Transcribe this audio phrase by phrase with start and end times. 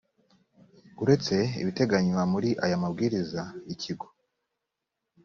[1.03, 3.41] uretse ibiteganywa muri aya mabwiriza
[3.73, 4.07] ikigo